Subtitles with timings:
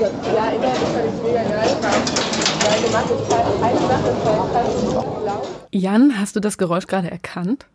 [0.00, 1.76] Ja, innerlich fand ich es mega geil.
[2.62, 5.46] Weil gemacht ist halt eine Sache voll laut.
[5.72, 7.66] Jan, hast du das Geräusch gerade erkannt?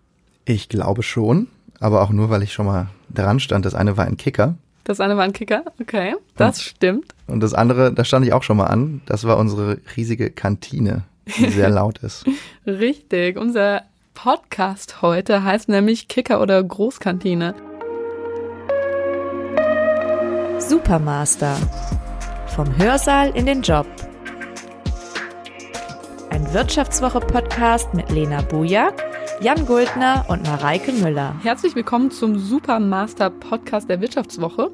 [0.45, 1.47] Ich glaube schon,
[1.79, 3.65] aber auch nur, weil ich schon mal dran stand.
[3.65, 7.13] Das eine war ein Kicker Das eine war ein Kicker, okay, das stimmt.
[7.27, 9.01] und das andere, da stand ich auch schon mal an.
[9.05, 11.03] Das war unsere riesige Kantine,
[11.37, 12.25] die sehr laut ist.
[12.65, 13.83] Richtig, unser
[14.15, 17.53] Podcast heute heißt nämlich Kicker oder Großkantine.
[20.59, 21.57] Supermaster.
[22.55, 23.85] Vom Hörsaal in den Job.
[26.29, 29.03] Ein Wirtschaftswoche-Podcast mit Lena Bujak,
[29.41, 31.35] Jan Guldner und Mareike Müller.
[31.43, 34.71] Herzlich willkommen zum Supermaster Podcast der Wirtschaftswoche.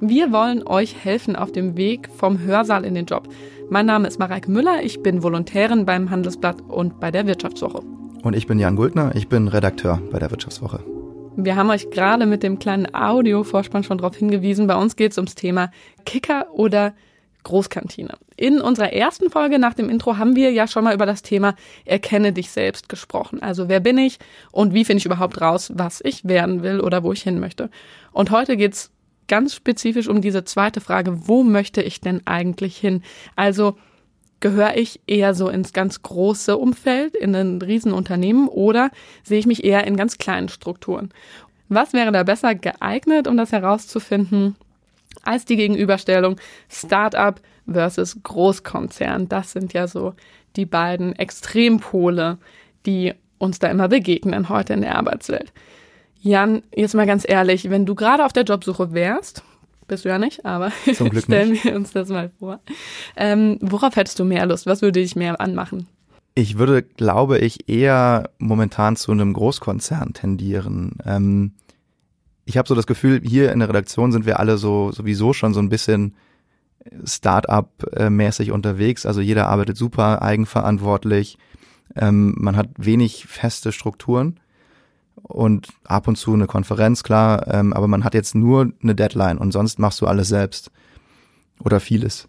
[0.00, 3.28] Wir wollen euch helfen auf dem Weg vom Hörsaal in den Job.
[3.68, 7.80] Mein Name ist Mareike Müller, ich bin Volontärin beim Handelsblatt und bei der Wirtschaftswoche.
[8.22, 10.84] Und ich bin Jan Guldner, ich bin Redakteur bei der Wirtschaftswoche.
[11.34, 14.68] Wir haben euch gerade mit dem kleinen Audiovorspann schon darauf hingewiesen.
[14.68, 15.72] Bei uns geht es ums Thema
[16.04, 16.94] Kicker oder
[17.44, 18.14] Großkantine.
[18.36, 21.54] In unserer ersten Folge nach dem Intro haben wir ja schon mal über das Thema
[21.84, 23.42] Erkenne dich selbst gesprochen.
[23.42, 24.18] Also wer bin ich
[24.50, 27.70] und wie finde ich überhaupt raus, was ich werden will oder wo ich hin möchte.
[28.12, 28.90] Und heute geht's
[29.28, 33.02] ganz spezifisch um diese zweite Frage, wo möchte ich denn eigentlich hin?
[33.36, 33.76] Also
[34.40, 38.90] gehöre ich eher so ins ganz große Umfeld, in ein Riesenunternehmen oder
[39.22, 41.10] sehe ich mich eher in ganz kleinen Strukturen?
[41.68, 44.56] Was wäre da besser geeignet, um das herauszufinden,
[45.22, 46.36] als die Gegenüberstellung
[46.68, 49.28] Startup versus Großkonzern?
[49.28, 50.14] Das sind ja so
[50.56, 52.38] die beiden Extrempole,
[52.86, 55.52] die uns da immer begegnen heute in der Arbeitswelt.
[56.20, 59.42] Jan, jetzt mal ganz ehrlich, wenn du gerade auf der Jobsuche wärst,
[59.86, 60.70] bist du ja nicht, aber
[61.20, 62.60] stellen wir uns das mal vor.
[63.16, 64.66] Ähm, worauf hättest du mehr Lust?
[64.66, 65.86] Was würde dich mehr anmachen?
[66.34, 70.98] Ich würde, glaube ich, eher momentan zu einem Großkonzern tendieren.
[71.06, 71.52] Ähm,
[72.44, 75.54] ich habe so das Gefühl, hier in der Redaktion sind wir alle so sowieso schon
[75.54, 76.14] so ein bisschen
[77.04, 79.06] Start-up-mäßig unterwegs.
[79.06, 81.38] Also jeder arbeitet super eigenverantwortlich.
[81.96, 84.40] Ähm, man hat wenig feste Strukturen
[85.22, 89.38] und ab und zu eine Konferenz, klar, ähm, aber man hat jetzt nur eine Deadline
[89.38, 90.70] und sonst machst du alles selbst.
[91.60, 92.28] Oder vieles.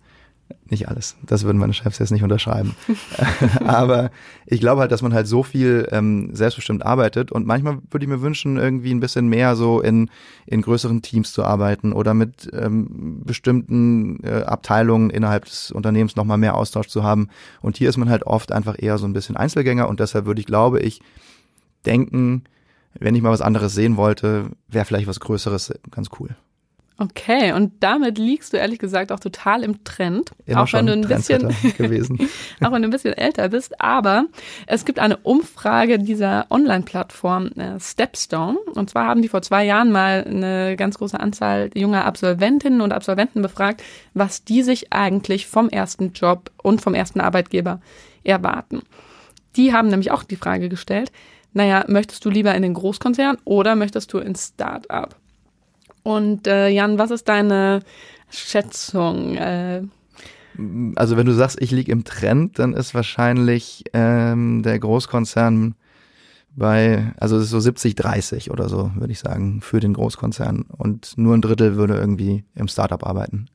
[0.68, 1.16] Nicht alles.
[1.24, 2.76] Das würden meine Chefs jetzt nicht unterschreiben.
[3.66, 4.12] aber
[4.46, 8.10] ich glaube halt, dass man halt so viel ähm, selbstbestimmt arbeitet und manchmal würde ich
[8.10, 10.10] mir wünschen, irgendwie ein bisschen mehr so in,
[10.46, 16.38] in größeren Teams zu arbeiten oder mit ähm, bestimmten äh, Abteilungen innerhalb des Unternehmens nochmal
[16.38, 17.30] mehr Austausch zu haben.
[17.62, 20.42] Und hier ist man halt oft einfach eher so ein bisschen Einzelgänger und deshalb würde
[20.42, 21.02] ich, glaube ich,
[21.86, 22.44] denken,
[23.00, 26.36] wenn ich mal was anderes sehen wollte, wäre vielleicht was Größeres ganz cool.
[26.98, 30.32] Okay, und damit liegst du ehrlich gesagt auch total im Trend.
[30.46, 32.30] Immer auch wenn du ein bisschen, gewesen.
[32.62, 33.82] auch wenn du ein bisschen älter bist.
[33.82, 34.28] Aber
[34.66, 38.58] es gibt eine Umfrage dieser Online-Plattform äh, Stepstone.
[38.76, 42.94] Und zwar haben die vor zwei Jahren mal eine ganz große Anzahl junger Absolventinnen und
[42.94, 47.82] Absolventen befragt, was die sich eigentlich vom ersten Job und vom ersten Arbeitgeber
[48.24, 48.84] erwarten.
[49.58, 51.12] Die haben nämlich auch die Frage gestellt,
[51.52, 55.16] naja, möchtest du lieber in den Großkonzern oder möchtest du ins Start-up?
[56.06, 57.80] Und äh, Jan, was ist deine
[58.30, 59.36] Schätzung?
[59.38, 59.82] Äh,
[60.96, 65.74] Also wenn du sagst, ich lieg im Trend, dann ist wahrscheinlich ähm, der Großkonzern
[66.56, 70.66] bei, also es ist so 70, 30 oder so, würde ich sagen, für den Großkonzern.
[70.78, 73.48] Und nur ein Drittel würde irgendwie im Startup arbeiten.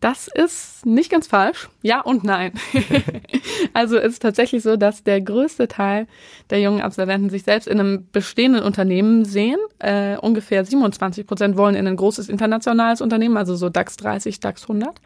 [0.00, 1.68] Das ist nicht ganz falsch.
[1.82, 2.52] Ja und nein.
[3.72, 6.06] also es ist tatsächlich so, dass der größte Teil
[6.50, 9.58] der jungen Absolventen sich selbst in einem bestehenden Unternehmen sehen.
[9.78, 14.62] Äh, ungefähr 27 Prozent wollen in ein großes internationales Unternehmen, also so DAX 30, DAX
[14.62, 15.00] 100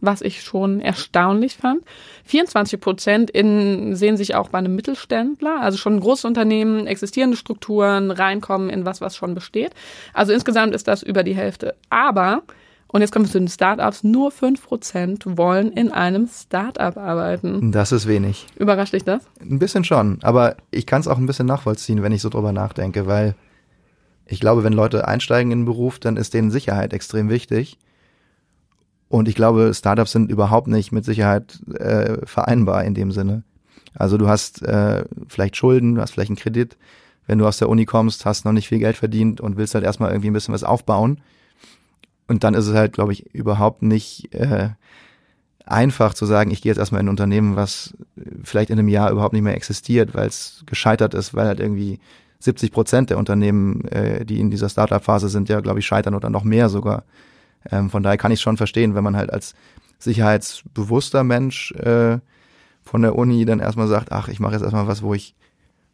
[0.00, 1.82] was ich schon erstaunlich fand.
[2.24, 7.36] 24 Prozent in, sehen sich auch bei einem Mittelständler, also schon ein großes Unternehmen, existierende
[7.36, 9.72] Strukturen, reinkommen in was, was schon besteht.
[10.12, 11.74] Also insgesamt ist das über die Hälfte.
[11.90, 12.42] Aber
[12.90, 14.02] und jetzt kommen wir zu den Startups.
[14.02, 17.70] Nur 5% wollen in einem Startup arbeiten.
[17.70, 18.46] Das ist wenig.
[18.56, 19.22] Überrascht dich das?
[19.40, 22.52] Ein bisschen schon, aber ich kann es auch ein bisschen nachvollziehen, wenn ich so drüber
[22.52, 23.34] nachdenke, weil
[24.26, 27.78] ich glaube, wenn Leute einsteigen in den Beruf, dann ist denen Sicherheit extrem wichtig.
[29.08, 33.42] Und ich glaube, Startups sind überhaupt nicht mit Sicherheit äh, vereinbar in dem Sinne.
[33.94, 36.76] Also du hast äh, vielleicht Schulden, du hast vielleicht einen Kredit.
[37.26, 39.84] Wenn du aus der Uni kommst, hast noch nicht viel Geld verdient und willst halt
[39.84, 41.20] erstmal irgendwie ein bisschen was aufbauen.
[42.28, 44.70] Und dann ist es halt, glaube ich, überhaupt nicht äh,
[45.64, 47.94] einfach zu sagen, ich gehe jetzt erstmal in ein Unternehmen, was
[48.42, 51.98] vielleicht in einem Jahr überhaupt nicht mehr existiert, weil es gescheitert ist, weil halt irgendwie
[52.40, 56.30] 70 Prozent der Unternehmen, äh, die in dieser Startup-Phase sind, ja, glaube ich, scheitern oder
[56.30, 57.04] noch mehr sogar.
[57.70, 59.54] Ähm, von daher kann ich schon verstehen, wenn man halt als
[59.98, 62.18] sicherheitsbewusster Mensch äh,
[62.82, 65.34] von der Uni dann erstmal sagt, ach, ich mache jetzt erstmal was, wo ich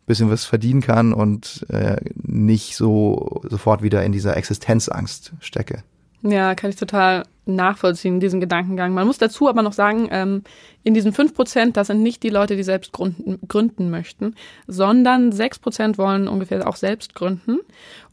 [0.07, 5.83] bisschen was verdienen kann und äh, nicht so sofort wieder in dieser Existenzangst stecke.
[6.27, 8.95] Ja, kann ich total nachvollziehen, diesen Gedankengang.
[8.95, 10.43] Man muss dazu aber noch sagen, ähm,
[10.83, 14.35] in diesen fünf Prozent, das sind nicht die Leute, die selbst gründen, gründen möchten,
[14.67, 17.59] sondern sechs Prozent wollen ungefähr auch selbst gründen.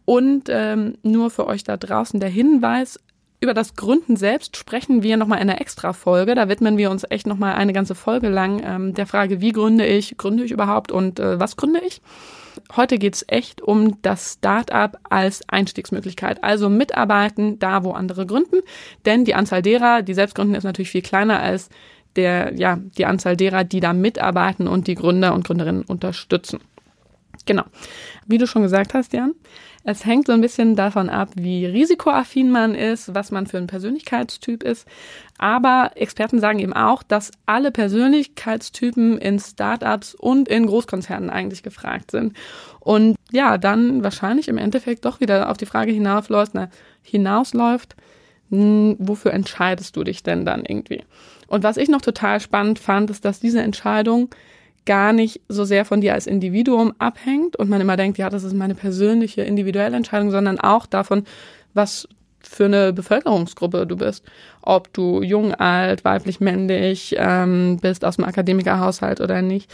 [0.04, 3.00] Und ähm, nur für euch da draußen der Hinweis,
[3.42, 6.36] über das Gründen selbst sprechen wir nochmal in einer Extra-Folge.
[6.36, 9.86] Da widmen wir uns echt nochmal eine ganze Folge lang ähm, der Frage, wie gründe
[9.86, 12.02] ich, gründe ich überhaupt und äh, was gründe ich?
[12.76, 16.44] Heute geht's echt um das Start-up als Einstiegsmöglichkeit.
[16.44, 18.58] Also mitarbeiten da, wo andere gründen.
[19.06, 21.70] Denn die Anzahl derer, die selbst gründen, ist natürlich viel kleiner als
[22.16, 26.60] der, ja, die Anzahl derer, die da mitarbeiten und die Gründer und Gründerinnen unterstützen.
[27.46, 27.64] Genau.
[28.28, 29.34] Wie du schon gesagt hast, Jan,
[29.84, 33.68] es hängt so ein bisschen davon ab, wie risikoaffin man ist, was man für ein
[33.68, 34.88] Persönlichkeitstyp ist.
[35.38, 42.12] Aber Experten sagen eben auch, dass alle Persönlichkeitstypen in Startups und in Großkonzernen eigentlich gefragt
[42.12, 42.36] sind.
[42.80, 46.70] Und ja, dann wahrscheinlich im Endeffekt doch wieder auf die Frage hinausläuft, na,
[47.02, 47.96] hinausläuft,
[48.52, 51.04] hm, wofür entscheidest du dich denn dann irgendwie?
[51.48, 54.30] Und was ich noch total spannend fand, ist, dass diese Entscheidung
[54.86, 58.44] gar nicht so sehr von dir als Individuum abhängt und man immer denkt, ja, das
[58.44, 61.26] ist meine persönliche, individuelle Entscheidung, sondern auch davon,
[61.74, 62.08] was
[62.42, 64.24] für eine Bevölkerungsgruppe du bist.
[64.62, 69.72] Ob du jung, alt, weiblich, männlich ähm, bist, aus dem Akademikerhaushalt oder nicht.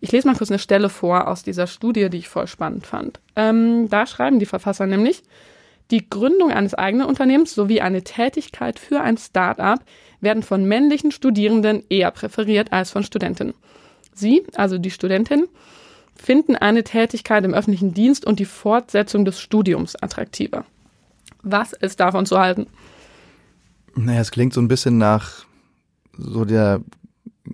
[0.00, 3.20] Ich lese mal kurz eine Stelle vor aus dieser Studie, die ich voll spannend fand.
[3.36, 5.22] Ähm, da schreiben die Verfasser nämlich,
[5.90, 9.80] die Gründung eines eigenen Unternehmens sowie eine Tätigkeit für ein Start-up
[10.20, 13.54] werden von männlichen Studierenden eher präferiert als von Studentinnen.
[14.14, 15.46] Sie, also die Studentin,
[16.14, 20.64] finden eine Tätigkeit im öffentlichen Dienst und die Fortsetzung des Studiums attraktiver.
[21.42, 22.66] Was ist davon zu halten?
[23.94, 25.44] Naja, es klingt so ein bisschen nach
[26.16, 26.80] so der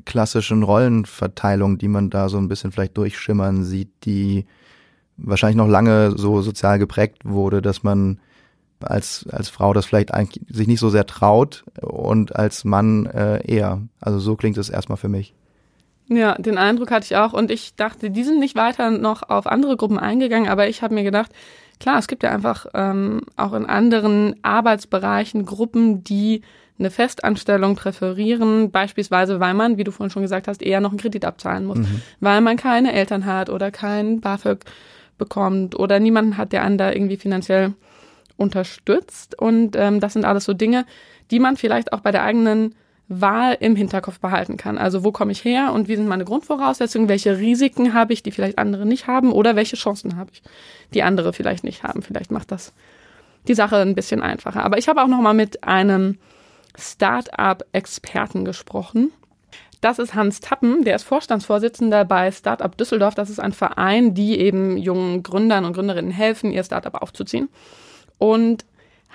[0.05, 4.47] klassischen Rollenverteilung, die man da so ein bisschen vielleicht durchschimmern sieht, die
[5.17, 8.21] wahrscheinlich noch lange so sozial geprägt wurde, dass man
[8.81, 13.45] als, als Frau das vielleicht eigentlich sich nicht so sehr traut und als Mann äh,
[13.45, 13.83] eher.
[14.01, 15.35] Also so klingt es erstmal für mich.
[16.09, 19.47] Ja, den Eindruck hatte ich auch und ich dachte, die sind nicht weiter noch auf
[19.47, 21.31] andere Gruppen eingegangen, aber ich habe mir gedacht,
[21.81, 26.43] klar, es gibt ja einfach ähm, auch in anderen Arbeitsbereichen Gruppen, die
[26.79, 31.01] eine Festanstellung präferieren, beispielsweise weil man, wie du vorhin schon gesagt hast, eher noch einen
[31.01, 32.03] Kredit abzahlen muss, mhm.
[32.21, 34.65] weil man keine Eltern hat oder kein BAföG
[35.19, 37.75] bekommt oder niemanden hat, der einen da irgendwie finanziell
[38.37, 39.37] unterstützt.
[39.39, 40.87] Und ähm, das sind alles so Dinge,
[41.31, 42.75] die man vielleicht auch bei der eigenen
[43.09, 44.77] Wahl im Hinterkopf behalten kann.
[44.77, 48.31] Also wo komme ich her und wie sind meine Grundvoraussetzungen, welche Risiken habe ich, die
[48.31, 50.43] vielleicht andere nicht haben oder welche Chancen habe ich,
[50.93, 52.03] die andere vielleicht nicht haben.
[52.03, 52.75] Vielleicht macht das
[53.47, 54.63] die Sache ein bisschen einfacher.
[54.63, 56.19] Aber ich habe auch noch mal mit einem
[56.77, 59.11] Start-up-Experten gesprochen.
[59.81, 63.15] Das ist Hans Tappen, der ist Vorstandsvorsitzender bei Startup Düsseldorf.
[63.15, 67.49] Das ist ein Verein, die eben jungen Gründern und Gründerinnen helfen, ihr Startup aufzuziehen.
[68.19, 68.65] Und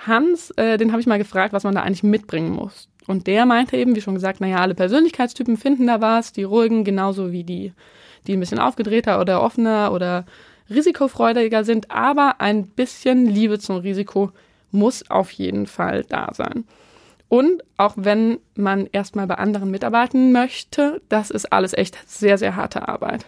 [0.06, 2.88] Hans, äh, den habe ich mal gefragt, was man da eigentlich mitbringen muss.
[3.06, 6.84] Und der meinte eben, wie schon gesagt, naja, alle Persönlichkeitstypen finden da was, die ruhigen
[6.84, 7.72] genauso wie die,
[8.26, 10.24] die ein bisschen aufgedrehter oder offener oder
[10.70, 14.30] risikofreudiger sind, aber ein bisschen Liebe zum Risiko
[14.70, 16.64] muss auf jeden Fall da sein.
[17.28, 22.56] Und auch wenn man erstmal bei anderen mitarbeiten möchte, das ist alles echt sehr, sehr
[22.56, 23.26] harte Arbeit.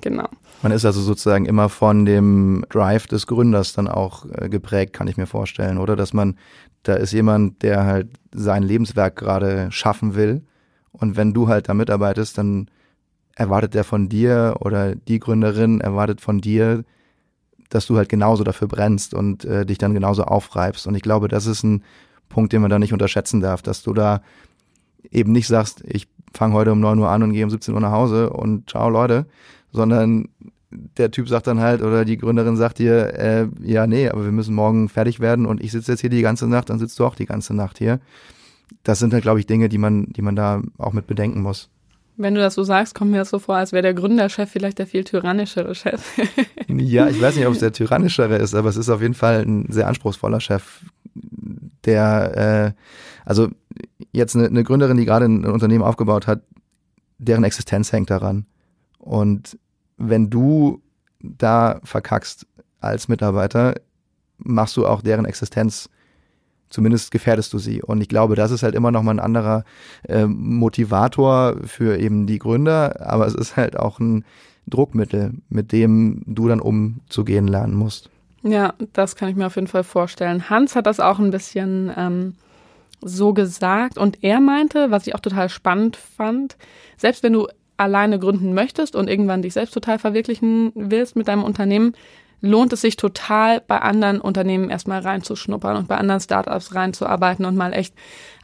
[0.00, 0.28] Genau.
[0.62, 5.08] Man ist also sozusagen immer von dem Drive des Gründers dann auch äh, geprägt, kann
[5.08, 5.96] ich mir vorstellen, oder?
[5.96, 6.36] Dass man,
[6.82, 10.42] da ist jemand, der halt sein Lebenswerk gerade schaffen will.
[10.92, 12.70] Und wenn du halt da mitarbeitest, dann
[13.34, 16.84] erwartet der von dir oder die Gründerin erwartet von dir,
[17.68, 20.86] dass du halt genauso dafür brennst und äh, dich dann genauso aufreibst.
[20.86, 21.84] Und ich glaube, das ist ein
[22.28, 24.22] Punkt, den man da nicht unterschätzen darf, dass du da
[25.10, 27.80] eben nicht sagst, ich fange heute um 9 Uhr an und gehe um 17 Uhr
[27.80, 29.26] nach Hause und ciao Leute,
[29.76, 30.28] sondern
[30.70, 34.32] der Typ sagt dann halt oder die Gründerin sagt dir, äh, ja, nee, aber wir
[34.32, 37.04] müssen morgen fertig werden und ich sitze jetzt hier die ganze Nacht, dann sitzt du
[37.04, 38.00] auch die ganze Nacht hier.
[38.82, 41.70] Das sind halt, glaube ich, Dinge, die man, die man da auch mit bedenken muss.
[42.16, 44.78] Wenn du das so sagst, kommt mir das so vor, als wäre der Gründerchef vielleicht
[44.78, 46.02] der viel tyrannischere Chef.
[46.68, 49.42] ja, ich weiß nicht, ob es der tyrannischere ist, aber es ist auf jeden Fall
[49.42, 50.80] ein sehr anspruchsvoller Chef,
[51.84, 52.80] der, äh,
[53.24, 53.48] also
[54.12, 56.40] jetzt eine, eine Gründerin, die gerade ein Unternehmen aufgebaut hat,
[57.18, 58.46] deren Existenz hängt daran.
[58.98, 59.58] Und
[59.96, 60.82] wenn du
[61.20, 62.46] da verkackst
[62.80, 63.74] als Mitarbeiter,
[64.38, 65.88] machst du auch deren Existenz,
[66.68, 67.82] zumindest gefährdest du sie.
[67.82, 69.64] Und ich glaube, das ist halt immer noch mal ein anderer
[70.08, 74.24] äh, Motivator für eben die Gründer, aber es ist halt auch ein
[74.66, 78.10] Druckmittel, mit dem du dann umzugehen lernen musst.
[78.42, 80.50] Ja, das kann ich mir auf jeden Fall vorstellen.
[80.50, 82.34] Hans hat das auch ein bisschen ähm,
[83.00, 86.56] so gesagt und er meinte, was ich auch total spannend fand,
[86.96, 91.44] selbst wenn du alleine gründen möchtest und irgendwann dich selbst total verwirklichen willst mit deinem
[91.44, 91.92] Unternehmen,
[92.40, 97.56] lohnt es sich total, bei anderen Unternehmen erstmal reinzuschnuppern und bei anderen Startups reinzuarbeiten und
[97.56, 97.94] mal echt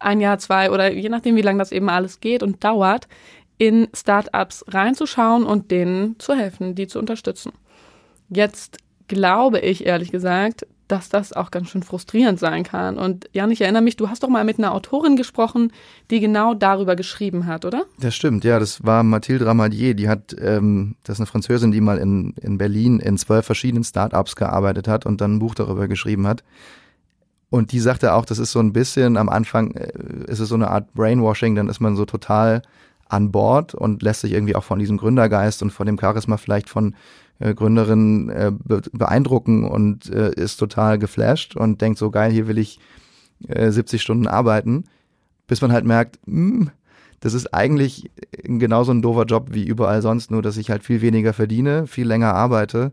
[0.00, 3.08] ein Jahr, zwei oder je nachdem, wie lange das eben alles geht und dauert,
[3.58, 7.52] in Startups reinzuschauen und denen zu helfen, die zu unterstützen.
[8.28, 12.98] Jetzt glaube ich ehrlich gesagt, dass das auch ganz schön frustrierend sein kann.
[12.98, 15.72] Und Jan, ich erinnere mich, du hast doch mal mit einer Autorin gesprochen,
[16.10, 17.84] die genau darüber geschrieben hat, oder?
[17.98, 21.80] Das stimmt, ja, das war Mathilde Ramadier, die hat, ähm, das ist eine Französin, die
[21.80, 25.88] mal in, in Berlin in zwölf verschiedenen Startups gearbeitet hat und dann ein Buch darüber
[25.88, 26.44] geschrieben hat.
[27.48, 29.92] Und die sagte auch, das ist so ein bisschen, am Anfang äh,
[30.26, 32.60] ist es so eine Art Brainwashing, dann ist man so total
[33.08, 36.68] an Bord und lässt sich irgendwie auch von diesem Gründergeist und von dem Charisma vielleicht
[36.68, 36.94] von
[37.42, 38.52] äh, Gründerin äh,
[38.92, 42.78] beeindrucken und äh, ist total geflasht und denkt so geil, hier will ich
[43.48, 44.84] äh, 70 Stunden arbeiten,
[45.46, 46.70] bis man halt merkt, hm,
[47.20, 48.10] das ist eigentlich
[48.42, 52.06] genauso ein doofer Job wie überall sonst, nur dass ich halt viel weniger verdiene, viel
[52.06, 52.92] länger arbeite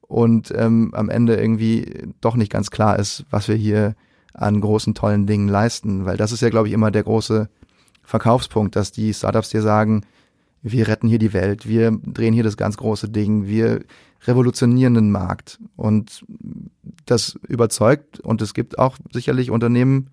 [0.00, 3.94] und ähm, am Ende irgendwie doch nicht ganz klar ist, was wir hier
[4.32, 6.06] an großen, tollen Dingen leisten.
[6.06, 7.48] Weil das ist ja, glaube ich, immer der große
[8.02, 10.02] Verkaufspunkt, dass die Startups dir sagen,
[10.72, 13.80] wir retten hier die Welt, wir drehen hier das ganz große Ding, wir
[14.26, 15.58] revolutionieren den Markt.
[15.76, 16.24] Und
[17.06, 20.10] das überzeugt und es gibt auch sicherlich Unternehmen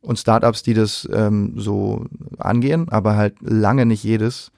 [0.00, 2.06] und Startups, die das ähm, so
[2.38, 4.50] angehen, aber halt lange nicht jedes.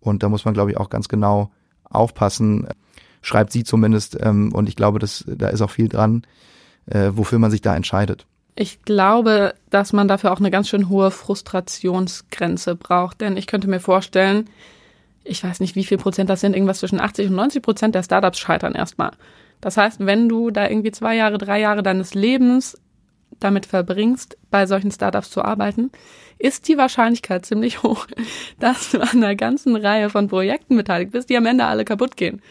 [0.00, 1.50] Und da muss man, glaube ich, auch ganz genau
[1.84, 2.68] aufpassen,
[3.22, 4.16] schreibt sie zumindest.
[4.20, 6.22] Ähm, und ich glaube, dass, da ist auch viel dran,
[6.86, 8.26] äh, wofür man sich da entscheidet.
[8.60, 13.68] Ich glaube, dass man dafür auch eine ganz schön hohe Frustrationsgrenze braucht, denn ich könnte
[13.68, 14.50] mir vorstellen,
[15.22, 18.02] ich weiß nicht, wie viel Prozent das sind, irgendwas zwischen 80 und 90 Prozent der
[18.02, 19.12] Startups scheitern erstmal.
[19.60, 22.76] Das heißt, wenn du da irgendwie zwei Jahre, drei Jahre deines Lebens
[23.38, 25.92] damit verbringst, bei solchen Startups zu arbeiten,
[26.40, 28.08] ist die Wahrscheinlichkeit ziemlich hoch,
[28.58, 32.16] dass du an einer ganzen Reihe von Projekten beteiligt bist, die am Ende alle kaputt
[32.16, 32.42] gehen.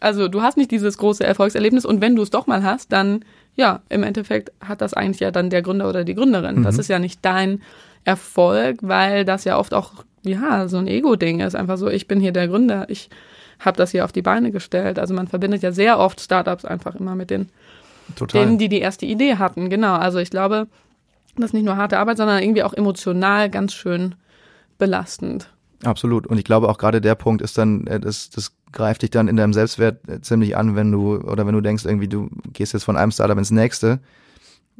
[0.00, 3.24] Also du hast nicht dieses große Erfolgserlebnis und wenn du es doch mal hast, dann
[3.56, 6.60] ja, im Endeffekt hat das eigentlich ja dann der Gründer oder die Gründerin.
[6.60, 6.62] Mhm.
[6.62, 7.62] Das ist ja nicht dein
[8.04, 11.56] Erfolg, weil das ja oft auch, ja, so ein Ego-Ding ist.
[11.56, 13.08] Einfach so, ich bin hier der Gründer, ich
[13.58, 14.98] habe das hier auf die Beine gestellt.
[14.98, 17.48] Also man verbindet ja sehr oft Startups einfach immer mit den,
[18.14, 18.44] Total.
[18.44, 19.70] denen, die die erste Idee hatten.
[19.70, 20.68] Genau, also ich glaube,
[21.36, 24.14] das ist nicht nur harte Arbeit, sondern irgendwie auch emotional ganz schön
[24.78, 25.50] belastend.
[25.84, 26.26] Absolut.
[26.26, 29.28] Und ich glaube auch gerade der Punkt ist dann, äh, das, das greift dich dann
[29.28, 32.72] in deinem Selbstwert äh, ziemlich an, wenn du, oder wenn du denkst, irgendwie, du gehst
[32.72, 34.00] jetzt von einem Startup ins nächste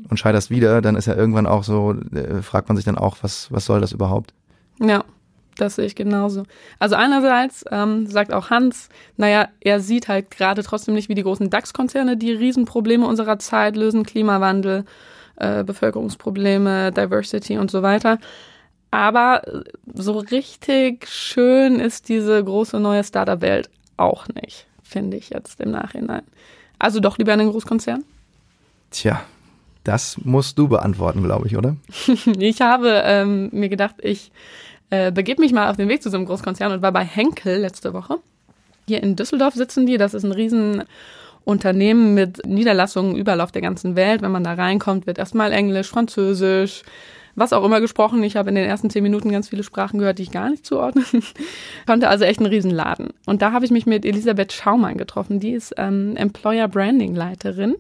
[0.09, 3.19] und scheiterst wieder, dann ist ja irgendwann auch so, äh, fragt man sich dann auch,
[3.23, 4.35] was, was soll das überhaupt?
[4.79, 5.05] Ja,
[5.57, 6.45] das sehe ich genauso.
[6.79, 11.23] Also einerseits ähm, sagt auch Hans, naja, er sieht halt gerade trotzdem nicht, wie die
[11.23, 14.85] großen DAX-Konzerne die Riesenprobleme unserer Zeit lösen, Klimawandel,
[15.37, 18.19] äh, Bevölkerungsprobleme, Diversity und so weiter.
[18.97, 19.43] Aber
[19.93, 26.23] so richtig schön ist diese große neue Startup-Welt auch nicht, finde ich jetzt im Nachhinein.
[26.79, 28.05] Also doch lieber einen Großkonzern?
[28.91, 29.21] Tja,
[29.85, 31.77] das musst du beantworten, glaube ich, oder?
[32.39, 34.33] ich habe ähm, mir gedacht, ich
[34.89, 37.59] äh, begebe mich mal auf den Weg zu so einem Großkonzern und war bei Henkel
[37.59, 38.17] letzte Woche.
[38.89, 43.95] Hier in Düsseldorf sitzen die, das ist ein Riesenunternehmen mit Niederlassungen überall auf der ganzen
[43.95, 44.23] Welt.
[44.23, 46.83] Wenn man da reinkommt, wird erstmal Englisch, Französisch,
[47.37, 48.23] was auch immer gesprochen.
[48.23, 50.67] Ich habe in den ersten zehn Minuten ganz viele Sprachen gehört, die ich gar nicht
[50.67, 51.05] zuordnen
[51.87, 52.09] konnte.
[52.09, 53.11] Also echt ein Riesenladen.
[53.27, 55.39] Und da habe ich mich mit Elisabeth Schaumann getroffen.
[55.39, 57.77] Die ist ähm, Employer Branding Leiterin.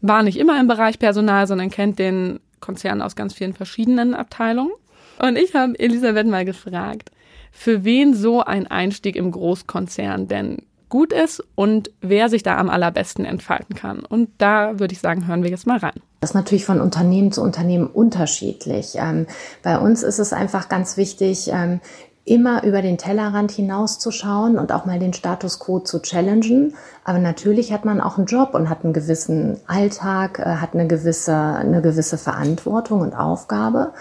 [0.00, 4.72] War nicht immer im Bereich Personal, sondern kennt den Konzern aus ganz vielen verschiedenen Abteilungen.
[5.18, 7.10] Und ich habe Elisabeth mal gefragt,
[7.50, 12.68] für wen so ein Einstieg im Großkonzern denn gut ist und wer sich da am
[12.68, 14.00] allerbesten entfalten kann.
[14.00, 15.94] Und da würde ich sagen, hören wir jetzt mal rein.
[16.20, 18.96] Das ist natürlich von Unternehmen zu Unternehmen unterschiedlich.
[18.96, 19.26] Ähm,
[19.62, 21.80] bei uns ist es einfach ganz wichtig, ähm,
[22.24, 26.74] immer über den Tellerrand hinauszuschauen und auch mal den Status quo zu challengen.
[27.04, 30.86] Aber natürlich hat man auch einen Job und hat einen gewissen Alltag, äh, hat eine
[30.86, 33.92] gewisse, eine gewisse Verantwortung und Aufgabe.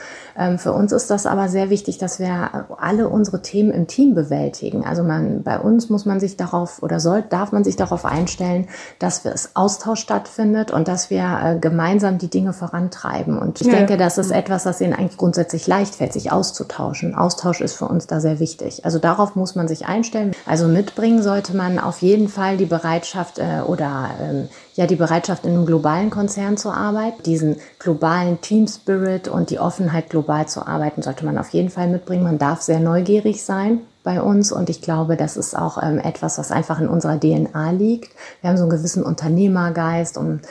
[0.41, 4.15] Ähm, für uns ist das aber sehr wichtig, dass wir alle unsere Themen im Team
[4.15, 4.83] bewältigen.
[4.83, 8.67] Also man, bei uns muss man sich darauf oder soll, darf man sich darauf einstellen,
[8.97, 13.37] dass es Austausch stattfindet und dass wir äh, gemeinsam die Dinge vorantreiben.
[13.37, 13.73] Und ich ja.
[13.73, 17.13] denke, das ist etwas, was ihnen eigentlich grundsätzlich leicht fällt, sich auszutauschen.
[17.13, 18.83] Austausch ist für uns da sehr wichtig.
[18.83, 20.31] Also darauf muss man sich einstellen.
[20.47, 25.45] Also mitbringen sollte man auf jeden Fall die Bereitschaft äh, oder ähm, ja die Bereitschaft
[25.45, 27.23] in einem globalen Konzern zu arbeiten.
[27.23, 31.87] Diesen globalen Team Spirit und die Offenheit global zu arbeiten sollte man auf jeden Fall
[31.87, 32.23] mitbringen.
[32.23, 36.37] Man darf sehr neugierig sein bei uns und ich glaube, das ist auch ähm, etwas,
[36.37, 38.13] was einfach in unserer DNA liegt.
[38.41, 40.41] Wir haben so einen gewissen Unternehmergeist und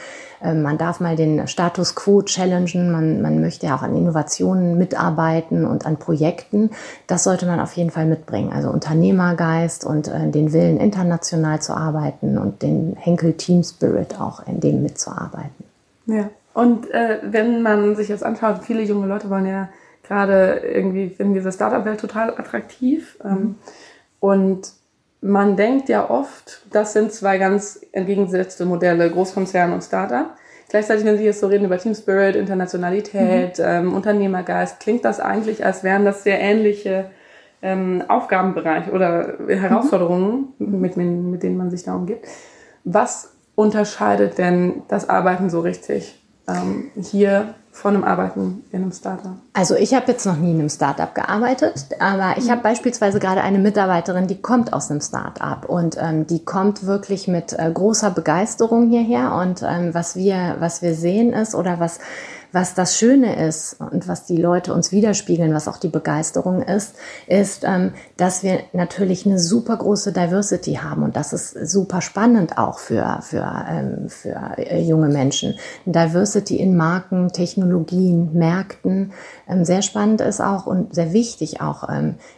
[0.43, 5.67] man darf mal den Status quo challengen, man, man möchte ja auch an Innovationen mitarbeiten
[5.67, 6.71] und an Projekten.
[7.07, 8.53] Das sollte man auf jeden Fall mitbringen.
[8.53, 14.47] Also Unternehmergeist und äh, den Willen, international zu arbeiten und den Henkel Team Spirit auch
[14.47, 15.65] in dem mitzuarbeiten.
[16.07, 16.31] Ja.
[16.53, 19.69] Und äh, wenn man sich jetzt anschaut, viele junge Leute wollen ja
[20.03, 23.17] gerade irgendwie, finden diese Startup-Welt total attraktiv.
[23.25, 23.55] Ähm, mhm.
[24.19, 24.73] Und
[25.21, 30.31] man denkt ja oft, das sind zwei ganz entgegengesetzte Modelle, Großkonzern und Startup.
[30.69, 33.65] Gleichzeitig, wenn Sie jetzt so reden über Team Spirit, Internationalität, mhm.
[33.65, 37.11] ähm, Unternehmergeist, klingt das eigentlich, als wären das sehr ähnliche
[37.61, 40.81] ähm, Aufgabenbereiche oder Herausforderungen, mhm.
[40.81, 42.27] mit, mit denen man sich da umgibt.
[42.85, 49.37] Was unterscheidet denn das Arbeiten so richtig ähm, hier von einem Arbeiten in einem Startup?
[49.53, 52.51] Also ich habe jetzt noch nie in einem Startup gearbeitet, aber ich mhm.
[52.51, 57.29] habe beispielsweise gerade eine Mitarbeiterin, die kommt aus einem Startup und ähm, die kommt wirklich
[57.29, 62.01] mit äh, großer Begeisterung hierher und ähm, was wir was wir sehen ist oder was
[62.53, 66.95] was das Schöne ist und was die Leute uns widerspiegeln, was auch die Begeisterung ist,
[67.27, 72.59] ist, ähm, dass wir natürlich eine super große Diversity haben und das ist super spannend
[72.59, 75.55] auch für, für, ähm, für äh, junge Menschen.
[75.87, 79.13] Diversity in Marken, Technologien, Märkten.
[79.49, 81.89] Ähm, sehr spannend ist auch und sehr wichtig auch,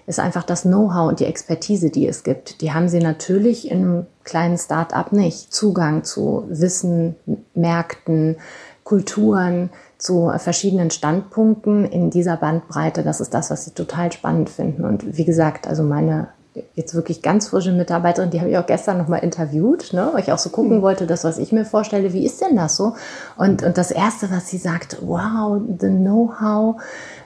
[0.07, 2.61] ist einfach das Know-how und die Expertise, die es gibt.
[2.61, 5.53] Die haben sie natürlich in einem kleinen Start-up nicht.
[5.53, 7.17] Zugang zu Wissen,
[7.55, 8.37] Märkten,
[8.85, 13.05] Kulturen, zu verschiedenen Standpunkten in dieser Bandbreite.
[13.05, 14.85] Das ist das, was sie total spannend finden.
[14.85, 16.29] Und wie gesagt, also meine
[16.75, 20.33] jetzt wirklich ganz frische Mitarbeiterin, die habe ich auch gestern nochmal interviewt, ne, weil ich
[20.33, 20.83] auch so gucken mhm.
[20.83, 22.95] wollte, das, was ich mir vorstelle, wie ist denn das so?
[23.37, 26.77] Und, und das Erste, was sie sagt, wow, the know-how,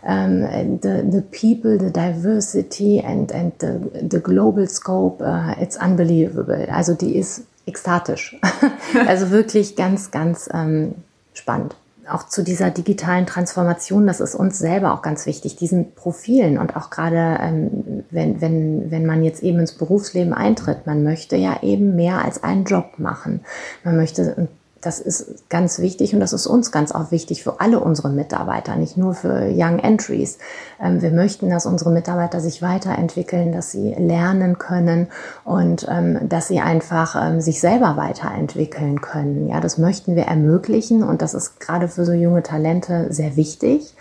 [0.03, 6.69] um, the, the people, the diversity and, and the, the global scope, uh, it's unbelievable.
[6.71, 8.39] Also die ist ekstatisch.
[9.09, 10.95] also wirklich ganz, ganz ähm,
[11.39, 11.77] spannend
[12.09, 16.77] auch zu dieser digitalen Transformation, das ist uns selber auch ganz wichtig, diesen Profilen und
[16.77, 21.63] auch gerade, ähm, wenn, wenn, wenn man jetzt eben ins Berufsleben eintritt, man möchte ja
[21.63, 23.41] eben mehr als einen Job machen.
[23.85, 24.49] Man möchte
[24.81, 28.77] das ist ganz wichtig und das ist uns ganz auch wichtig für alle unsere Mitarbeiter,
[28.77, 30.39] nicht nur für Young Entries.
[30.81, 35.09] Ähm, wir möchten, dass unsere Mitarbeiter sich weiterentwickeln, dass sie lernen können
[35.45, 39.49] und ähm, dass sie einfach ähm, sich selber weiterentwickeln können.
[39.49, 43.95] Ja, das möchten wir ermöglichen und das ist gerade für so junge Talente sehr wichtig.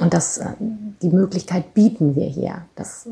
[0.00, 2.62] Und das, äh, die Möglichkeit bieten wir hier.
[2.74, 3.06] Das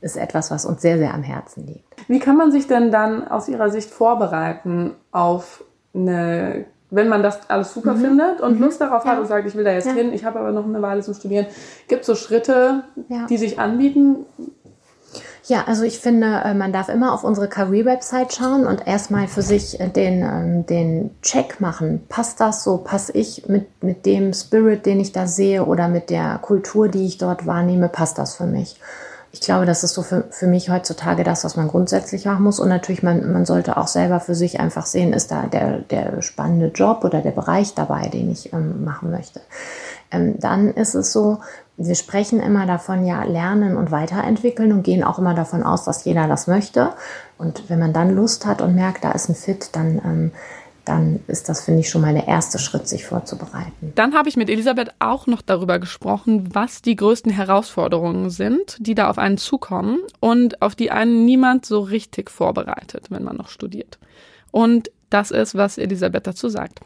[0.00, 2.08] ist etwas, was uns sehr, sehr am Herzen liegt.
[2.08, 5.64] Wie kann man sich denn dann aus Ihrer Sicht vorbereiten auf
[5.96, 8.00] eine, wenn man das alles super mhm.
[8.00, 8.64] findet und mhm.
[8.64, 9.12] Lust darauf ja.
[9.12, 9.92] hat und sagt, ich will da jetzt ja.
[9.92, 11.46] hin, ich habe aber noch eine Weile zum Studieren,
[11.88, 13.26] gibt es so Schritte, ja.
[13.26, 14.26] die sich anbieten?
[15.48, 19.42] Ja, also ich finde, äh, man darf immer auf unsere Career-Website schauen und erstmal für
[19.42, 22.04] sich äh, den, ähm, den Check machen.
[22.08, 22.78] Passt das so?
[22.78, 27.06] Passe ich mit, mit dem Spirit, den ich da sehe oder mit der Kultur, die
[27.06, 28.80] ich dort wahrnehme, passt das für mich?
[29.36, 32.58] Ich glaube, das ist so für, für mich heutzutage das, was man grundsätzlich machen muss.
[32.58, 36.22] Und natürlich, man, man sollte auch selber für sich einfach sehen, ist da der, der
[36.22, 39.42] spannende Job oder der Bereich dabei, den ich ähm, machen möchte.
[40.10, 41.40] Ähm, dann ist es so,
[41.76, 46.06] wir sprechen immer davon, ja, lernen und weiterentwickeln und gehen auch immer davon aus, dass
[46.06, 46.94] jeder das möchte.
[47.36, 50.32] Und wenn man dann Lust hat und merkt, da ist ein Fit, dann ähm,
[50.86, 53.92] dann ist das, finde ich, schon mal der erste Schritt, sich vorzubereiten.
[53.96, 58.94] Dann habe ich mit Elisabeth auch noch darüber gesprochen, was die größten Herausforderungen sind, die
[58.94, 63.48] da auf einen zukommen und auf die einen niemand so richtig vorbereitet, wenn man noch
[63.48, 63.98] studiert.
[64.52, 66.80] Und das ist, was Elisabeth dazu sagt.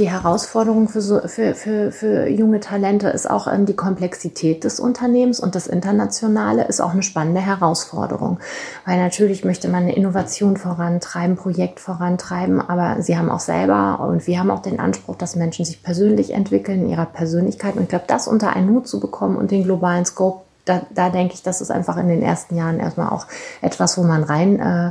[0.00, 4.80] Die Herausforderung für, so, für, für, für junge Talente ist auch ähm, die Komplexität des
[4.80, 8.40] Unternehmens und das Internationale ist auch eine spannende Herausforderung.
[8.84, 14.26] Weil natürlich möchte man eine Innovation vorantreiben, Projekt vorantreiben, aber sie haben auch selber und
[14.26, 17.76] wir haben auch den Anspruch, dass Menschen sich persönlich entwickeln in ihrer Persönlichkeit.
[17.76, 21.08] Und ich glaube, das unter einen Hut zu bekommen und den globalen Scope, da, da
[21.08, 23.28] denke ich, das ist einfach in den ersten Jahren erstmal auch
[23.60, 24.90] etwas, wo man rein äh,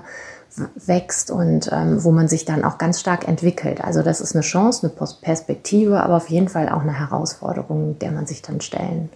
[0.75, 3.83] wächst und ähm, wo man sich dann auch ganz stark entwickelt.
[3.83, 8.11] Also das ist eine Chance, eine Perspektive, aber auf jeden Fall auch eine Herausforderung, der
[8.11, 9.09] man sich dann stellen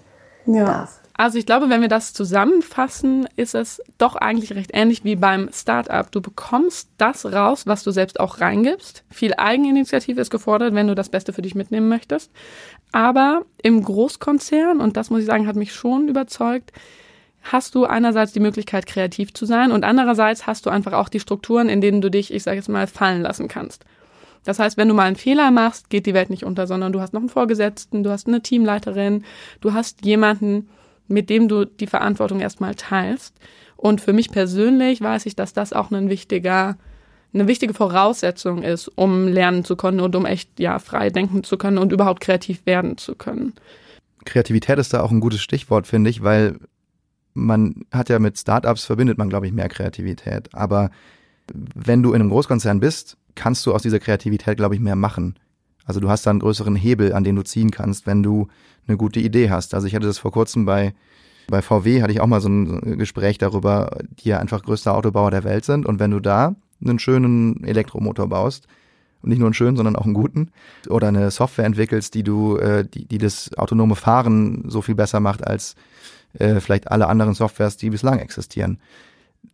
[0.46, 0.66] ja.
[0.66, 1.00] darf.
[1.20, 5.50] Also ich glaube, wenn wir das zusammenfassen, ist es doch eigentlich recht ähnlich wie beim
[5.52, 6.10] Startup.
[6.12, 9.04] Du bekommst das raus, was du selbst auch reingibst.
[9.10, 12.32] Viel Eigeninitiative ist gefordert, wenn du das Beste für dich mitnehmen möchtest.
[12.92, 16.72] Aber im Großkonzern, und das muss ich sagen, hat mich schon überzeugt,
[17.52, 21.20] hast du einerseits die Möglichkeit, kreativ zu sein und andererseits hast du einfach auch die
[21.20, 23.86] Strukturen, in denen du dich, ich sage jetzt mal, fallen lassen kannst.
[24.44, 27.02] Das heißt, wenn du mal einen Fehler machst, geht die Welt nicht unter, sondern du
[27.02, 29.26] hast noch einen Vorgesetzten, du hast eine Teamleiterin,
[29.62, 30.70] du hast jemanden,
[31.08, 33.36] mit dem du die Verantwortung erstmal teilst.
[33.76, 36.78] Und für mich persönlich weiß ich, dass das auch ein wichtiger
[37.34, 41.58] eine wichtige Voraussetzung ist, um lernen zu können und um echt ja frei denken zu
[41.58, 43.54] können und überhaupt kreativ werden zu können.
[44.26, 46.58] Kreativität ist da auch ein gutes Stichwort, finde ich, weil
[47.38, 50.54] man hat ja mit Startups verbindet man, glaube ich, mehr Kreativität.
[50.54, 50.90] Aber
[51.54, 55.36] wenn du in einem Großkonzern bist, kannst du aus dieser Kreativität, glaube ich, mehr machen.
[55.86, 58.48] Also du hast da einen größeren Hebel, an den du ziehen kannst, wenn du
[58.88, 59.74] eine gute Idee hast.
[59.74, 60.94] Also ich hatte das vor kurzem bei,
[61.48, 65.32] bei VW, hatte ich auch mal so ein Gespräch darüber, die ja einfach größter Autobauer
[65.32, 65.86] der Welt sind.
[65.86, 68.68] Und wenn du da einen schönen Elektromotor baust,
[69.22, 70.52] und nicht nur einen schönen, sondern auch einen guten,
[70.90, 75.20] oder eine Software entwickelst, die du, äh, die, die das autonome Fahren so viel besser
[75.20, 75.76] macht als
[76.34, 78.80] äh, vielleicht alle anderen Softwares, die bislang existieren,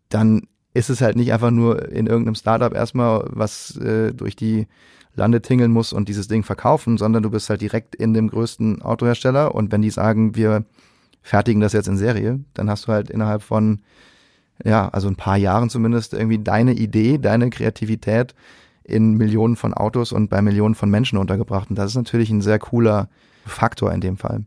[0.09, 4.67] dann ist es halt nicht einfach nur in irgendeinem Startup erstmal, was äh, durch die
[5.15, 8.81] Lande tingeln muss und dieses Ding verkaufen, sondern du bist halt direkt in dem größten
[8.81, 10.65] Autohersteller und wenn die sagen, wir
[11.21, 13.81] fertigen das jetzt in Serie, dann hast du halt innerhalb von
[14.63, 18.35] ja, also ein paar Jahren zumindest irgendwie deine Idee, deine Kreativität
[18.83, 21.69] in Millionen von Autos und bei Millionen von Menschen untergebracht.
[21.69, 23.09] Und das ist natürlich ein sehr cooler
[23.45, 24.43] Faktor in dem Fall.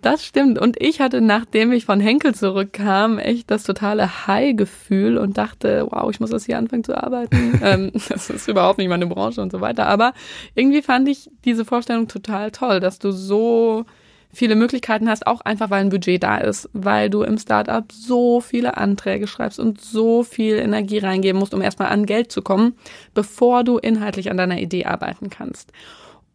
[0.00, 0.58] Das stimmt.
[0.58, 6.08] Und ich hatte, nachdem ich von Henkel zurückkam, echt das totale High-Gefühl und dachte, wow,
[6.10, 7.60] ich muss das hier anfangen zu arbeiten.
[7.64, 9.86] ähm, das ist überhaupt nicht meine Branche und so weiter.
[9.86, 10.12] Aber
[10.54, 13.86] irgendwie fand ich diese Vorstellung total toll, dass du so
[14.32, 18.40] viele Möglichkeiten hast, auch einfach weil ein Budget da ist, weil du im Startup so
[18.40, 22.74] viele Anträge schreibst und so viel Energie reingeben musst, um erstmal an Geld zu kommen,
[23.14, 25.72] bevor du inhaltlich an deiner Idee arbeiten kannst.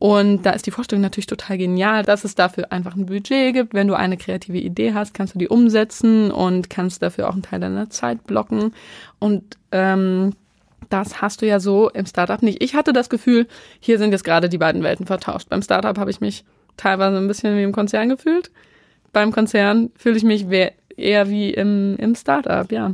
[0.03, 3.73] Und da ist die Vorstellung natürlich total genial, dass es dafür einfach ein Budget gibt.
[3.73, 7.41] Wenn du eine kreative Idee hast, kannst du die umsetzen und kannst dafür auch einen
[7.41, 8.73] Teil deiner Zeit blocken.
[9.19, 10.33] Und ähm,
[10.89, 12.61] das hast du ja so im Startup nicht.
[12.61, 13.47] Ich hatte das Gefühl,
[13.79, 15.47] hier sind jetzt gerade die beiden Welten vertauscht.
[15.47, 16.43] Beim Startup habe ich mich
[16.75, 18.51] teilweise ein bisschen wie im Konzern gefühlt.
[19.13, 20.45] Beim Konzern fühle ich mich
[20.97, 22.93] eher wie im, im Startup, ja.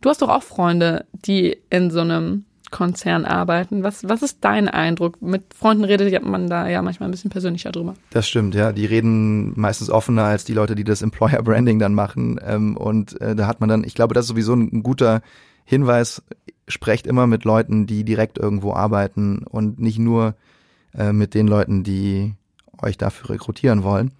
[0.00, 3.82] Du hast doch auch Freunde, die in so einem Konzern arbeiten.
[3.82, 5.20] Was, was ist dein Eindruck?
[5.22, 7.94] Mit Freunden redet man da ja manchmal ein bisschen persönlicher drüber.
[8.10, 8.72] Das stimmt, ja.
[8.72, 12.40] Die reden meistens offener als die Leute, die das Employer Branding dann machen.
[12.44, 15.22] Ähm, und äh, da hat man dann, ich glaube, das ist sowieso ein, guter
[15.64, 16.22] Hinweis.
[16.66, 20.34] Sprecht immer mit Leuten, die direkt irgendwo arbeiten und nicht nur
[20.96, 22.34] äh, mit den Leuten, die
[22.82, 24.12] euch dafür rekrutieren wollen.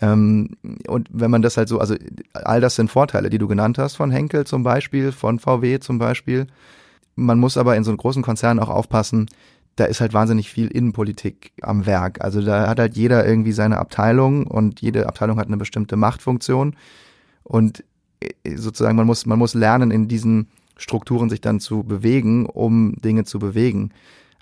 [0.00, 0.56] Ähm,
[0.86, 1.94] und wenn man das halt so, also
[2.32, 5.98] all das sind Vorteile, die du genannt hast, von Henkel zum Beispiel, von VW zum
[5.98, 6.46] Beispiel.
[7.16, 9.26] Man muss aber in so einem großen Konzern auch aufpassen,
[9.74, 12.22] da ist halt wahnsinnig viel Innenpolitik am Werk.
[12.22, 16.76] Also da hat halt jeder irgendwie seine Abteilung und jede Abteilung hat eine bestimmte Machtfunktion.
[17.42, 17.84] Und
[18.20, 22.94] äh, sozusagen, man muss, man muss lernen, in diesen Strukturen sich dann zu bewegen, um
[23.02, 23.90] Dinge zu bewegen.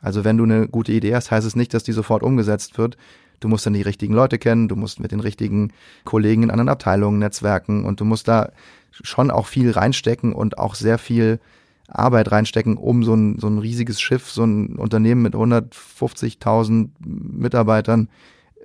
[0.00, 2.96] Also wenn du eine gute Idee hast, heißt es nicht, dass die sofort umgesetzt wird,
[3.44, 5.70] Du musst dann die richtigen Leute kennen, du musst mit den richtigen
[6.04, 8.50] Kollegen in anderen Abteilungen netzwerken und du musst da
[8.90, 11.40] schon auch viel reinstecken und auch sehr viel
[11.88, 18.08] Arbeit reinstecken, um so ein, so ein riesiges Schiff, so ein Unternehmen mit 150.000 Mitarbeitern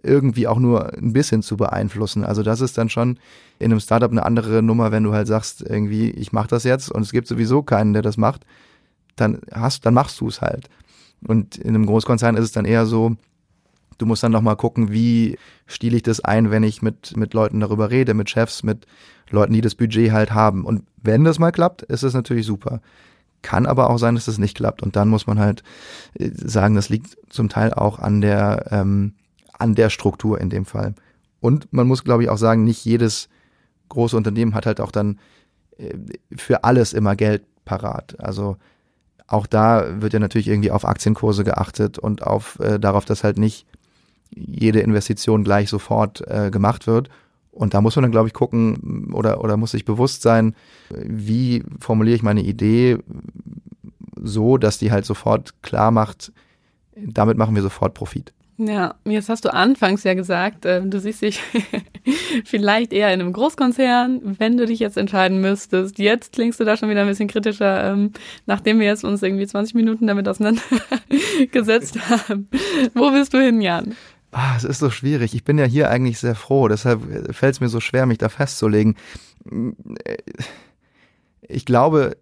[0.02, 2.24] irgendwie auch nur ein bisschen zu beeinflussen.
[2.24, 3.20] Also das ist dann schon
[3.60, 6.90] in einem Startup eine andere Nummer, wenn du halt sagst, irgendwie, ich mache das jetzt
[6.90, 8.46] und es gibt sowieso keinen, der das macht,
[9.18, 10.70] dann hast, dann machst du es halt.
[11.28, 13.18] Und in einem Großkonzern ist es dann eher so,
[14.00, 17.60] Du musst dann nochmal gucken, wie stiele ich das ein, wenn ich mit, mit Leuten
[17.60, 18.88] darüber rede, mit Chefs, mit
[19.30, 20.64] Leuten, die das Budget halt haben.
[20.64, 22.82] Und wenn das mal klappt, ist es natürlich super.
[23.42, 24.82] Kann aber auch sein, dass das nicht klappt.
[24.82, 25.64] Und dann muss man halt
[26.14, 29.14] äh, sagen, das liegt zum Teil auch an der, ähm,
[29.58, 30.96] an der Struktur in dem Fall.
[31.40, 33.30] Und man muss, glaube ich, auch sagen, nicht jedes
[33.90, 35.20] große Unternehmen hat halt auch dann
[35.78, 35.96] äh,
[36.36, 38.20] für alles immer Geld parat.
[38.20, 38.58] Also
[39.28, 43.38] auch da wird ja natürlich irgendwie auf Aktienkurse geachtet und auf äh, darauf, dass halt
[43.38, 43.68] nicht
[44.32, 47.10] jede Investition gleich sofort äh, gemacht wird.
[47.60, 50.56] Und da muss man dann, glaube ich, gucken oder, oder muss sich bewusst sein,
[50.90, 53.00] wie formuliere ich meine Idee
[54.16, 56.32] so, dass die halt sofort klar macht,
[56.96, 58.32] damit machen wir sofort Profit.
[58.58, 61.42] Ja, jetzt hast du anfangs ja gesagt, äh, du siehst dich
[62.46, 66.00] vielleicht eher in einem Großkonzern, wenn du dich jetzt entscheiden müsstest.
[66.00, 68.14] Jetzt klingst du da schon wieder ein bisschen kritischer, ähm,
[68.46, 72.48] nachdem wir jetzt uns irgendwie 20 Minuten damit auseinandergesetzt haben.
[72.94, 73.96] Wo bist du hin, Jan?
[74.32, 75.34] Ah, es ist so schwierig.
[75.34, 78.30] Ich bin ja hier eigentlich sehr froh, deshalb fällt es mir so schwer, mich da
[78.30, 78.96] festzulegen.
[81.42, 82.18] Ich glaube,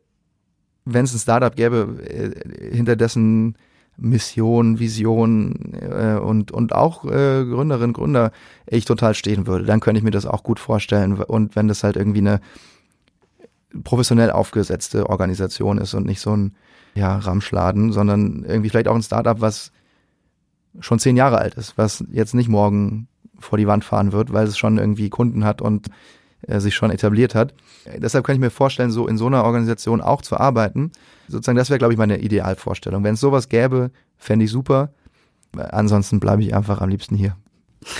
[0.85, 3.57] wenn es ein Startup gäbe, äh, hinter dessen
[3.97, 8.31] Mission, Vision äh, und, und auch äh, Gründerinnen, Gründer
[8.67, 11.13] ich total stehen würde, dann könnte ich mir das auch gut vorstellen.
[11.15, 12.39] Und wenn das halt irgendwie eine
[13.83, 16.55] professionell aufgesetzte Organisation ist und nicht so ein
[16.95, 19.71] ja, Ramschladen, sondern irgendwie vielleicht auch ein Startup, was
[20.79, 23.07] schon zehn Jahre alt ist, was jetzt nicht morgen
[23.39, 25.87] vor die Wand fahren wird, weil es schon irgendwie Kunden hat und
[26.41, 27.53] äh, sich schon etabliert hat.
[27.85, 30.91] Äh, deshalb kann ich mir vorstellen, so in so einer Organisation auch zu arbeiten.
[31.27, 33.03] Sozusagen, das wäre, glaube ich, meine Idealvorstellung.
[33.03, 34.91] Wenn es sowas gäbe, fände ich super.
[35.55, 37.35] Ansonsten bleibe ich einfach am liebsten hier.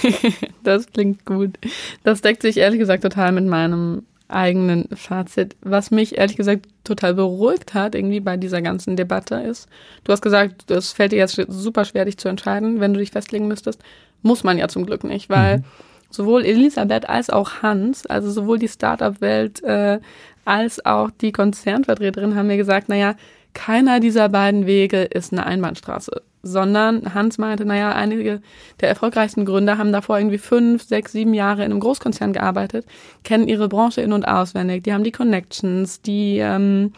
[0.63, 1.57] das klingt gut.
[2.03, 5.55] Das deckt sich ehrlich gesagt total mit meinem eigenen Fazit.
[5.61, 9.67] Was mich ehrlich gesagt total beruhigt hat, irgendwie bei dieser ganzen Debatte ist,
[10.03, 13.11] du hast gesagt, es fällt dir jetzt super schwer, dich zu entscheiden, wenn du dich
[13.11, 13.81] festlegen müsstest.
[14.21, 15.63] Muss man ja zum Glück nicht, weil mhm.
[16.09, 19.99] sowohl Elisabeth als auch Hans, also sowohl die Startup-Welt äh,
[20.45, 23.15] als auch die Konzernvertreterin haben mir gesagt, naja,
[23.53, 28.41] keiner dieser beiden Wege ist eine Einbahnstraße sondern Hans meinte, naja, einige
[28.81, 32.86] der erfolgreichsten Gründer haben davor irgendwie fünf, sechs, sieben Jahre in einem Großkonzern gearbeitet,
[33.23, 36.93] kennen ihre Branche in- und auswendig, die haben die Connections, die ähm,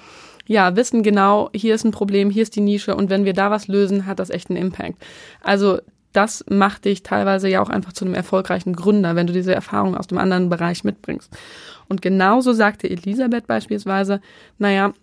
[0.47, 3.51] ja wissen genau, hier ist ein Problem, hier ist die Nische und wenn wir da
[3.51, 4.97] was lösen, hat das echt einen Impact.
[5.41, 5.79] Also
[6.13, 9.95] das macht dich teilweise ja auch einfach zu einem erfolgreichen Gründer, wenn du diese Erfahrung
[9.95, 11.31] aus dem anderen Bereich mitbringst.
[11.87, 14.21] Und genauso sagte Elisabeth beispielsweise,
[14.57, 14.93] naja,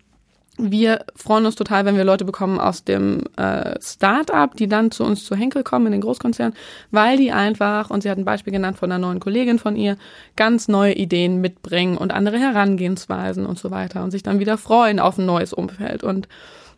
[0.57, 5.03] wir freuen uns total, wenn wir Leute bekommen aus dem äh, Start-up, die dann zu
[5.03, 6.53] uns zu Henkel kommen in den Großkonzern,
[6.89, 9.97] weil die einfach, und sie hat ein Beispiel genannt von einer neuen Kollegin von ihr,
[10.35, 14.99] ganz neue Ideen mitbringen und andere Herangehensweisen und so weiter und sich dann wieder freuen
[14.99, 16.03] auf ein neues Umfeld.
[16.03, 16.27] Und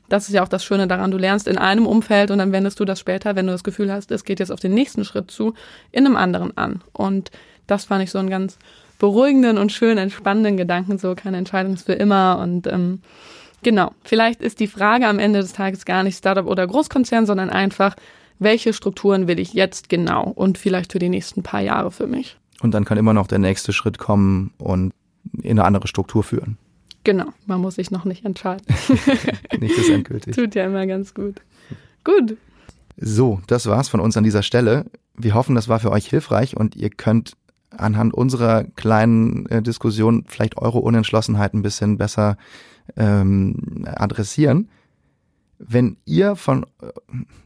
[0.10, 2.80] das ist ja auch das Schöne daran, du lernst in einem Umfeld und dann wendest
[2.80, 5.32] du das später, wenn du das Gefühl hast, es geht jetzt auf den nächsten Schritt
[5.32, 5.54] zu,
[5.92, 6.82] in einem anderen an.
[6.92, 7.32] Und
[7.68, 8.58] das fand ich so einen ganz
[8.98, 13.02] beruhigenden und schön entspannenden Gedanken, so keine Entscheidung ist für immer und ähm,
[13.64, 13.92] Genau.
[14.04, 17.96] Vielleicht ist die Frage am Ende des Tages gar nicht Startup oder Großkonzern, sondern einfach,
[18.40, 22.38] welche Strukturen will ich jetzt genau und vielleicht für die nächsten paar Jahre für mich.
[22.62, 24.94] Und dann kann immer noch der nächste Schritt kommen und
[25.42, 26.58] in eine andere Struktur führen.
[27.04, 28.66] Genau, man muss sich noch nicht entscheiden.
[29.60, 30.36] nicht ist endgültig.
[30.36, 31.42] Tut ja immer ganz gut.
[32.04, 32.38] Gut.
[32.98, 34.86] So, das war's von uns an dieser Stelle.
[35.16, 37.34] Wir hoffen, das war für euch hilfreich und ihr könnt
[37.72, 42.38] anhand unserer kleinen äh, Diskussion vielleicht eure Unentschlossenheit ein bisschen besser
[42.96, 44.70] ähm, adressieren.
[45.58, 46.66] Wenn ihr von,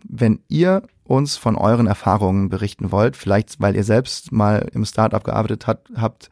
[0.07, 5.23] wenn ihr uns von euren Erfahrungen berichten wollt, vielleicht weil ihr selbst mal im Startup
[5.23, 6.29] gearbeitet hat, habt,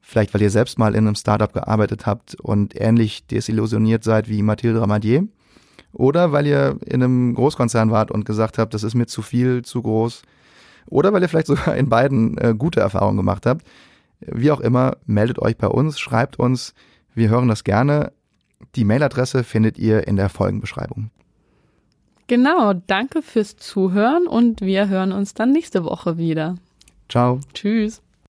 [0.00, 4.42] vielleicht weil ihr selbst mal in einem Startup gearbeitet habt und ähnlich desillusioniert seid wie
[4.42, 5.26] Mathilde Ramadier,
[5.92, 9.62] oder weil ihr in einem Großkonzern wart und gesagt habt, das ist mir zu viel,
[9.62, 10.22] zu groß,
[10.86, 13.66] oder weil ihr vielleicht sogar in beiden äh, gute Erfahrungen gemacht habt.
[14.20, 16.74] Wie auch immer, meldet euch bei uns, schreibt uns,
[17.14, 18.12] wir hören das gerne.
[18.76, 21.10] Die Mailadresse findet ihr in der Folgenbeschreibung.
[22.26, 26.56] Genau, danke fürs Zuhören und wir hören uns dann nächste Woche wieder.
[27.08, 27.40] Ciao.
[27.52, 28.03] Tschüss.